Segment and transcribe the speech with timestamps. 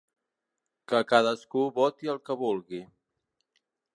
[0.93, 2.83] Que cadascú voti el que vulgui.